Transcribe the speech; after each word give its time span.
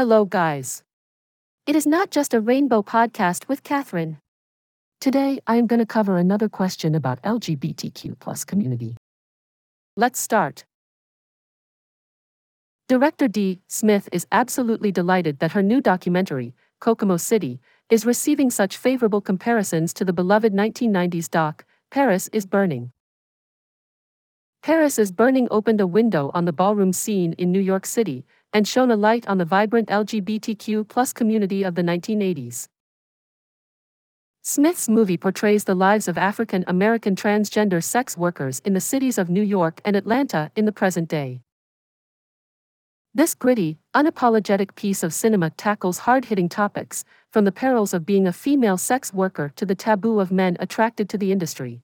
Hello, 0.00 0.24
guys. 0.24 0.82
It 1.66 1.76
is 1.76 1.86
not 1.86 2.10
just 2.10 2.32
a 2.32 2.40
rainbow 2.40 2.80
podcast 2.80 3.48
with 3.48 3.62
Catherine. 3.62 4.16
Today, 4.98 5.40
I 5.46 5.56
am 5.56 5.66
going 5.66 5.78
to 5.78 5.84
cover 5.84 6.16
another 6.16 6.48
question 6.48 6.94
about 6.94 7.22
LGBTQ 7.22 8.18
plus 8.18 8.46
community. 8.46 8.96
Let's 9.98 10.18
start. 10.18 10.64
Director 12.88 13.28
D. 13.28 13.60
Smith 13.68 14.08
is 14.10 14.26
absolutely 14.32 14.90
delighted 14.90 15.38
that 15.40 15.52
her 15.52 15.62
new 15.62 15.82
documentary, 15.82 16.54
Kokomo 16.80 17.18
City, 17.18 17.60
is 17.90 18.06
receiving 18.06 18.48
such 18.48 18.78
favorable 18.78 19.20
comparisons 19.20 19.92
to 19.92 20.06
the 20.06 20.14
beloved 20.14 20.54
1990s 20.54 21.28
doc, 21.28 21.66
Paris 21.90 22.30
is 22.32 22.46
Burning. 22.46 22.90
Paris 24.62 24.98
is 24.98 25.12
Burning 25.12 25.48
opened 25.50 25.80
a 25.80 25.86
window 25.86 26.30
on 26.32 26.46
the 26.46 26.54
ballroom 26.54 26.94
scene 26.94 27.34
in 27.34 27.52
New 27.52 27.60
York 27.60 27.84
City 27.84 28.24
and 28.52 28.66
shone 28.66 28.90
a 28.90 28.96
light 28.96 29.26
on 29.28 29.38
the 29.38 29.44
vibrant 29.44 29.88
LGBTQ 29.88 31.14
community 31.14 31.62
of 31.62 31.74
the 31.74 31.82
1980s. 31.82 32.68
Smith's 34.42 34.88
movie 34.88 35.18
portrays 35.18 35.64
the 35.64 35.74
lives 35.74 36.08
of 36.08 36.16
African 36.16 36.64
American 36.66 37.14
transgender 37.14 37.84
sex 37.84 38.16
workers 38.16 38.60
in 38.64 38.72
the 38.72 38.80
cities 38.80 39.18
of 39.18 39.28
New 39.28 39.42
York 39.42 39.82
and 39.84 39.94
Atlanta 39.94 40.50
in 40.56 40.64
the 40.64 40.72
present 40.72 41.08
day. 41.08 41.42
This 43.12 43.34
gritty, 43.34 43.78
unapologetic 43.94 44.76
piece 44.76 45.02
of 45.02 45.12
cinema 45.12 45.50
tackles 45.50 45.98
hard 45.98 46.26
hitting 46.26 46.48
topics, 46.48 47.04
from 47.30 47.44
the 47.44 47.52
perils 47.52 47.92
of 47.92 48.06
being 48.06 48.26
a 48.26 48.32
female 48.32 48.78
sex 48.78 49.12
worker 49.12 49.52
to 49.56 49.66
the 49.66 49.74
taboo 49.74 50.20
of 50.20 50.32
men 50.32 50.56
attracted 50.58 51.08
to 51.10 51.18
the 51.18 51.32
industry. 51.32 51.82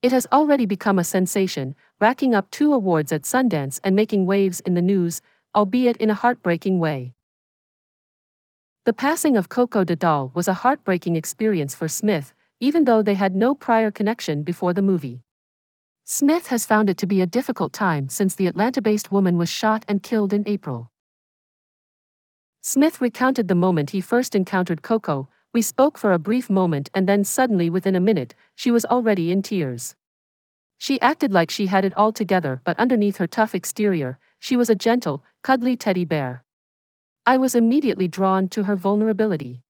It 0.00 0.10
has 0.10 0.26
already 0.32 0.64
become 0.64 0.98
a 0.98 1.04
sensation, 1.04 1.76
racking 2.00 2.34
up 2.34 2.50
two 2.50 2.72
awards 2.72 3.12
at 3.12 3.22
Sundance 3.22 3.78
and 3.84 3.94
making 3.94 4.26
waves 4.26 4.60
in 4.60 4.74
the 4.74 4.82
news, 4.82 5.20
albeit 5.54 5.96
in 5.96 6.10
a 6.10 6.14
heartbreaking 6.14 6.78
way. 6.78 7.14
The 8.84 8.92
passing 8.92 9.36
of 9.36 9.48
Koko 9.48 9.84
Da 9.84 9.94
Doll 9.94 10.32
was 10.34 10.48
a 10.48 10.54
heartbreaking 10.54 11.16
experience 11.16 11.74
for 11.74 11.88
Smith, 11.88 12.32
even 12.60 12.84
though 12.84 13.02
they 13.02 13.14
had 13.14 13.36
no 13.36 13.54
prior 13.54 13.90
connection 13.90 14.42
before 14.42 14.72
the 14.72 14.82
movie. 14.82 15.22
Smith 16.04 16.46
has 16.46 16.64
found 16.64 16.88
it 16.88 16.96
to 16.96 17.06
be 17.06 17.20
a 17.20 17.26
difficult 17.26 17.72
time 17.72 18.08
since 18.08 18.34
the 18.34 18.46
Atlanta 18.46 18.80
based 18.80 19.12
woman 19.12 19.36
was 19.36 19.50
shot 19.50 19.84
and 19.86 20.02
killed 20.02 20.32
in 20.32 20.42
April. 20.46 20.90
Smith 22.62 23.00
recounted 23.00 23.46
the 23.48 23.54
moment 23.54 23.90
he 23.90 24.00
first 24.00 24.34
encountered 24.34 24.82
Koko. 24.82 25.28
We 25.52 25.62
spoke 25.62 25.98
for 25.98 26.12
a 26.12 26.18
brief 26.18 26.50
moment, 26.50 26.90
and 26.94 27.08
then 27.08 27.24
suddenly, 27.24 27.70
within 27.70 27.94
a 27.94 28.00
minute, 28.00 28.34
she 28.54 28.70
was 28.70 28.84
already 28.86 29.30
in 29.30 29.42
tears. 29.42 29.96
She 30.78 31.00
acted 31.00 31.32
like 31.32 31.50
she 31.50 31.66
had 31.66 31.84
it 31.84 31.96
all 31.96 32.12
together, 32.12 32.60
but 32.64 32.78
underneath 32.78 33.16
her 33.18 33.26
tough 33.26 33.54
exterior, 33.54 34.18
she 34.38 34.56
was 34.56 34.70
a 34.70 34.74
gentle, 34.74 35.22
cuddly 35.42 35.76
teddy 35.76 36.04
bear. 36.04 36.44
I 37.26 37.36
was 37.36 37.54
immediately 37.54 38.08
drawn 38.08 38.48
to 38.48 38.64
her 38.64 38.76
vulnerability. 38.76 39.62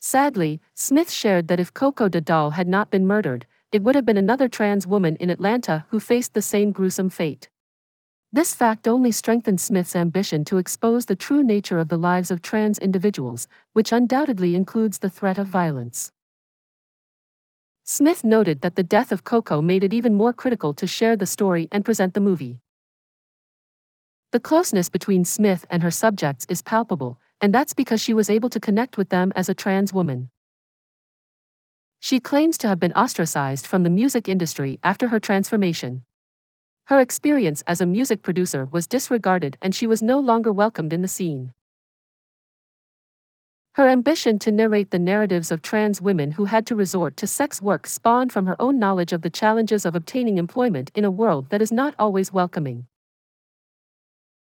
Sadly, 0.00 0.60
Smith 0.74 1.10
shared 1.10 1.48
that 1.48 1.60
if 1.60 1.74
Koko 1.74 2.08
Da 2.08 2.20
Doll 2.20 2.50
had 2.50 2.68
not 2.68 2.90
been 2.90 3.06
murdered, 3.06 3.46
it 3.72 3.82
would 3.82 3.94
have 3.94 4.06
been 4.06 4.16
another 4.16 4.48
trans 4.48 4.86
woman 4.86 5.16
in 5.16 5.30
Atlanta 5.30 5.84
who 5.88 5.98
faced 5.98 6.34
the 6.34 6.42
same 6.42 6.72
gruesome 6.72 7.10
fate. 7.10 7.48
This 8.32 8.54
fact 8.54 8.88
only 8.88 9.12
strengthened 9.12 9.60
Smith's 9.60 9.94
ambition 9.94 10.44
to 10.46 10.58
expose 10.58 11.06
the 11.06 11.14
true 11.14 11.42
nature 11.42 11.78
of 11.78 11.88
the 11.88 11.96
lives 11.96 12.30
of 12.30 12.42
trans 12.42 12.78
individuals, 12.78 13.46
which 13.72 13.92
undoubtedly 13.92 14.54
includes 14.54 14.98
the 14.98 15.08
threat 15.08 15.38
of 15.38 15.46
violence. 15.46 16.10
Smith 17.86 18.24
noted 18.24 18.62
that 18.62 18.76
the 18.76 18.82
death 18.82 19.12
of 19.12 19.24
Koko 19.24 19.60
made 19.60 19.84
it 19.84 19.92
even 19.92 20.14
more 20.14 20.32
critical 20.32 20.72
to 20.72 20.86
share 20.86 21.16
the 21.16 21.26
story 21.26 21.68
and 21.70 21.84
present 21.84 22.14
the 22.14 22.20
movie. 22.20 22.60
The 24.32 24.40
closeness 24.40 24.88
between 24.88 25.26
Smith 25.26 25.66
and 25.68 25.82
her 25.82 25.90
subjects 25.90 26.46
is 26.48 26.62
palpable, 26.62 27.20
and 27.42 27.54
that's 27.54 27.74
because 27.74 28.00
she 28.00 28.14
was 28.14 28.30
able 28.30 28.48
to 28.48 28.58
connect 28.58 28.96
with 28.96 29.10
them 29.10 29.34
as 29.36 29.50
a 29.50 29.54
trans 29.54 29.92
woman. 29.92 30.30
She 32.00 32.20
claims 32.20 32.56
to 32.58 32.68
have 32.68 32.80
been 32.80 32.94
ostracized 32.94 33.66
from 33.66 33.82
the 33.82 33.90
music 33.90 34.30
industry 34.30 34.78
after 34.82 35.08
her 35.08 35.20
transformation. 35.20 36.04
Her 36.86 37.00
experience 37.00 37.62
as 37.66 37.82
a 37.82 37.86
music 37.86 38.22
producer 38.22 38.64
was 38.64 38.86
disregarded 38.86 39.58
and 39.60 39.74
she 39.74 39.86
was 39.86 40.02
no 40.02 40.18
longer 40.18 40.52
welcomed 40.52 40.94
in 40.94 41.02
the 41.02 41.08
scene. 41.08 41.52
Her 43.74 43.88
ambition 43.88 44.38
to 44.38 44.52
narrate 44.52 44.92
the 44.92 45.00
narratives 45.00 45.50
of 45.50 45.60
trans 45.60 46.00
women 46.00 46.30
who 46.32 46.44
had 46.44 46.64
to 46.66 46.76
resort 46.76 47.16
to 47.16 47.26
sex 47.26 47.60
work 47.60 47.88
spawned 47.88 48.32
from 48.32 48.46
her 48.46 48.54
own 48.62 48.78
knowledge 48.78 49.12
of 49.12 49.22
the 49.22 49.30
challenges 49.30 49.84
of 49.84 49.96
obtaining 49.96 50.38
employment 50.38 50.92
in 50.94 51.04
a 51.04 51.10
world 51.10 51.50
that 51.50 51.60
is 51.60 51.72
not 51.72 51.92
always 51.98 52.32
welcoming. 52.32 52.86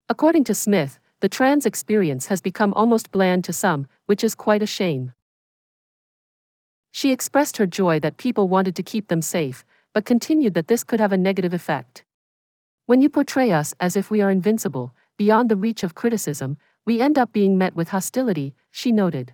According 0.07 0.43
to 0.43 0.53
Smith, 0.53 0.99
the 1.21 1.29
trans 1.29 1.65
experience 1.65 2.27
has 2.27 2.39
become 2.39 2.71
almost 2.75 3.11
bland 3.11 3.43
to 3.45 3.53
some, 3.53 3.87
which 4.05 4.23
is 4.23 4.35
quite 4.35 4.61
a 4.61 4.67
shame. 4.67 5.13
She 6.91 7.11
expressed 7.11 7.57
her 7.57 7.65
joy 7.65 7.99
that 8.01 8.17
people 8.17 8.47
wanted 8.47 8.75
to 8.75 8.83
keep 8.83 9.07
them 9.07 9.23
safe, 9.23 9.65
but 9.91 10.05
continued 10.05 10.53
that 10.53 10.67
this 10.67 10.83
could 10.83 10.99
have 10.99 11.11
a 11.11 11.17
negative 11.17 11.53
effect. 11.53 12.03
When 12.85 13.01
you 13.01 13.09
portray 13.09 13.51
us 13.51 13.73
as 13.79 13.95
if 13.95 14.11
we 14.11 14.21
are 14.21 14.29
invincible, 14.29 14.93
beyond 15.17 15.49
the 15.49 15.55
reach 15.55 15.81
of 15.81 15.95
criticism, 15.95 16.57
we 16.85 17.01
end 17.01 17.17
up 17.17 17.33
being 17.33 17.57
met 17.57 17.75
with 17.75 17.89
hostility, 17.89 18.53
she 18.71 18.91
noted. 18.91 19.33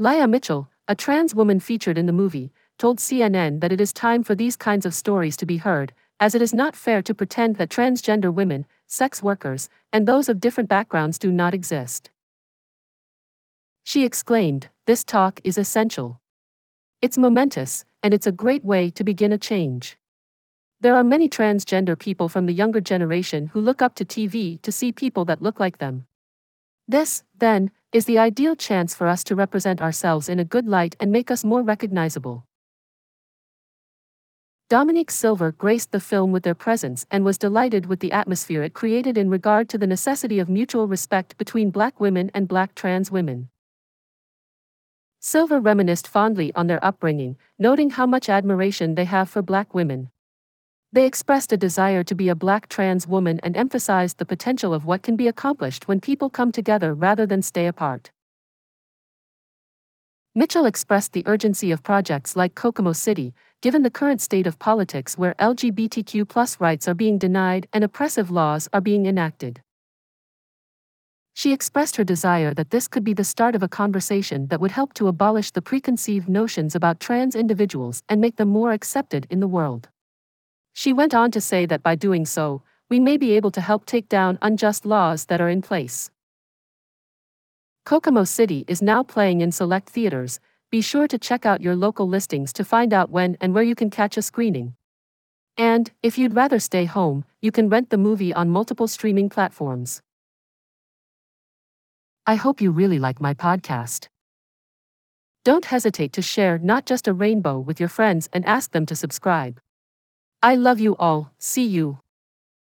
Liyah 0.00 0.28
Mitchell, 0.28 0.68
a 0.88 0.94
trans 0.94 1.34
woman 1.34 1.60
featured 1.60 1.98
in 1.98 2.06
the 2.06 2.12
movie, 2.12 2.52
told 2.78 2.98
CNN 2.98 3.60
that 3.60 3.72
it 3.72 3.80
is 3.80 3.92
time 3.92 4.22
for 4.22 4.34
these 4.34 4.56
kinds 4.56 4.86
of 4.86 4.94
stories 4.94 5.36
to 5.36 5.46
be 5.46 5.58
heard, 5.58 5.92
as 6.18 6.34
it 6.34 6.42
is 6.42 6.54
not 6.54 6.76
fair 6.76 7.02
to 7.02 7.14
pretend 7.14 7.56
that 7.56 7.68
transgender 7.68 8.32
women, 8.32 8.66
sex 8.86 9.22
workers, 9.22 9.68
and 9.92 10.06
those 10.06 10.28
of 10.28 10.40
different 10.40 10.68
backgrounds 10.68 11.18
do 11.18 11.30
not 11.30 11.54
exist. 11.54 12.10
She 13.84 14.04
exclaimed, 14.04 14.68
This 14.86 15.04
talk 15.04 15.40
is 15.44 15.58
essential. 15.58 16.20
It's 17.02 17.18
momentous, 17.18 17.84
and 18.02 18.14
it's 18.14 18.26
a 18.26 18.32
great 18.32 18.64
way 18.64 18.90
to 18.90 19.04
begin 19.04 19.32
a 19.32 19.38
change. 19.38 19.98
There 20.80 20.94
are 20.94 21.04
many 21.04 21.26
transgender 21.26 21.98
people 21.98 22.28
from 22.28 22.44
the 22.44 22.52
younger 22.52 22.82
generation 22.82 23.46
who 23.48 23.60
look 23.60 23.80
up 23.80 23.94
to 23.94 24.04
TV 24.04 24.60
to 24.60 24.70
see 24.70 24.92
people 24.92 25.24
that 25.24 25.40
look 25.40 25.58
like 25.58 25.78
them. 25.78 26.06
This, 26.86 27.24
then, 27.38 27.70
is 27.92 28.04
the 28.04 28.18
ideal 28.18 28.54
chance 28.54 28.94
for 28.94 29.06
us 29.06 29.24
to 29.24 29.34
represent 29.34 29.80
ourselves 29.80 30.28
in 30.28 30.38
a 30.38 30.44
good 30.44 30.68
light 30.68 30.94
and 31.00 31.10
make 31.10 31.30
us 31.30 31.44
more 31.44 31.62
recognizable. 31.62 32.44
Dominique 34.68 35.10
Silver 35.10 35.50
graced 35.52 35.92
the 35.92 36.00
film 36.00 36.30
with 36.30 36.42
their 36.42 36.54
presence 36.54 37.06
and 37.10 37.24
was 37.24 37.38
delighted 37.38 37.86
with 37.86 38.00
the 38.00 38.12
atmosphere 38.12 38.62
it 38.62 38.74
created 38.74 39.16
in 39.16 39.30
regard 39.30 39.70
to 39.70 39.78
the 39.78 39.86
necessity 39.86 40.38
of 40.38 40.48
mutual 40.50 40.88
respect 40.88 41.38
between 41.38 41.70
black 41.70 42.00
women 42.00 42.30
and 42.34 42.48
black 42.48 42.74
trans 42.74 43.10
women. 43.10 43.48
Silver 45.20 45.58
reminisced 45.58 46.06
fondly 46.06 46.52
on 46.54 46.66
their 46.66 46.84
upbringing, 46.84 47.36
noting 47.58 47.90
how 47.90 48.06
much 48.06 48.28
admiration 48.28 48.94
they 48.94 49.06
have 49.06 49.30
for 49.30 49.40
black 49.40 49.72
women. 49.72 50.10
They 50.96 51.04
expressed 51.04 51.52
a 51.52 51.58
desire 51.58 52.02
to 52.04 52.14
be 52.14 52.30
a 52.30 52.34
black 52.34 52.70
trans 52.70 53.06
woman 53.06 53.38
and 53.42 53.54
emphasized 53.54 54.16
the 54.16 54.24
potential 54.24 54.72
of 54.72 54.86
what 54.86 55.02
can 55.02 55.14
be 55.14 55.28
accomplished 55.28 55.86
when 55.86 56.00
people 56.00 56.30
come 56.30 56.50
together 56.50 56.94
rather 56.94 57.26
than 57.26 57.42
stay 57.42 57.66
apart. 57.66 58.10
Mitchell 60.34 60.64
expressed 60.64 61.12
the 61.12 61.22
urgency 61.26 61.70
of 61.70 61.82
projects 61.82 62.34
like 62.34 62.54
Kokomo 62.54 62.94
City, 62.94 63.34
given 63.60 63.82
the 63.82 63.90
current 63.90 64.22
state 64.22 64.46
of 64.46 64.58
politics 64.58 65.18
where 65.18 65.34
LGBTQ 65.34 66.60
rights 66.60 66.88
are 66.88 66.94
being 66.94 67.18
denied 67.18 67.68
and 67.74 67.84
oppressive 67.84 68.30
laws 68.30 68.66
are 68.72 68.80
being 68.80 69.04
enacted. 69.04 69.60
She 71.34 71.52
expressed 71.52 71.96
her 71.96 72.04
desire 72.04 72.54
that 72.54 72.70
this 72.70 72.88
could 72.88 73.04
be 73.04 73.12
the 73.12 73.22
start 73.22 73.54
of 73.54 73.62
a 73.62 73.68
conversation 73.68 74.46
that 74.46 74.62
would 74.62 74.70
help 74.70 74.94
to 74.94 75.08
abolish 75.08 75.50
the 75.50 75.60
preconceived 75.60 76.26
notions 76.26 76.74
about 76.74 77.00
trans 77.00 77.36
individuals 77.36 78.02
and 78.08 78.18
make 78.18 78.36
them 78.36 78.48
more 78.48 78.72
accepted 78.72 79.26
in 79.28 79.40
the 79.40 79.46
world. 79.46 79.90
She 80.78 80.92
went 80.92 81.14
on 81.14 81.30
to 81.30 81.40
say 81.40 81.64
that 81.64 81.82
by 81.82 81.94
doing 81.94 82.26
so, 82.26 82.60
we 82.90 83.00
may 83.00 83.16
be 83.16 83.32
able 83.32 83.50
to 83.52 83.62
help 83.62 83.86
take 83.86 84.10
down 84.10 84.38
unjust 84.42 84.84
laws 84.84 85.24
that 85.24 85.40
are 85.40 85.48
in 85.48 85.62
place. 85.62 86.10
Kokomo 87.86 88.24
City 88.24 88.66
is 88.68 88.82
now 88.82 89.02
playing 89.02 89.40
in 89.40 89.52
select 89.52 89.88
theaters. 89.88 90.38
Be 90.70 90.82
sure 90.82 91.08
to 91.08 91.16
check 91.16 91.46
out 91.46 91.62
your 91.62 91.74
local 91.74 92.06
listings 92.06 92.52
to 92.52 92.62
find 92.62 92.92
out 92.92 93.08
when 93.08 93.38
and 93.40 93.54
where 93.54 93.62
you 93.62 93.74
can 93.74 93.88
catch 93.88 94.18
a 94.18 94.22
screening. 94.22 94.74
And, 95.56 95.90
if 96.02 96.18
you'd 96.18 96.34
rather 96.34 96.58
stay 96.58 96.84
home, 96.84 97.24
you 97.40 97.50
can 97.50 97.70
rent 97.70 97.88
the 97.88 97.96
movie 97.96 98.34
on 98.34 98.50
multiple 98.50 98.86
streaming 98.86 99.30
platforms. 99.30 100.02
I 102.26 102.34
hope 102.34 102.60
you 102.60 102.70
really 102.70 102.98
like 102.98 103.18
my 103.18 103.32
podcast. 103.32 104.08
Don't 105.42 105.64
hesitate 105.64 106.12
to 106.12 106.20
share 106.20 106.58
not 106.58 106.84
just 106.84 107.08
a 107.08 107.14
rainbow 107.14 107.58
with 107.58 107.80
your 107.80 107.88
friends 107.88 108.28
and 108.34 108.44
ask 108.44 108.72
them 108.72 108.84
to 108.84 108.94
subscribe. 108.94 109.58
I 110.42 110.54
love 110.56 110.80
you 110.80 110.96
all. 110.96 111.32
See 111.38 111.66
you. 111.66 111.98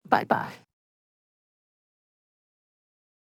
Bye 0.09 0.25
bye. 0.25 0.53